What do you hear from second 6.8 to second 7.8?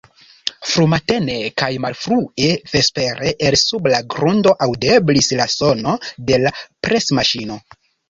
presmaŝino.